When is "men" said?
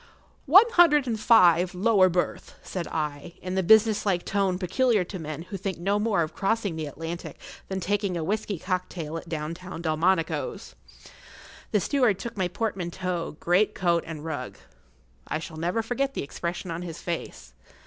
5.19-5.43